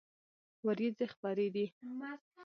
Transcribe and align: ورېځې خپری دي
ورېځې 0.65 1.05
خپری 1.13 1.47
دي 1.55 1.65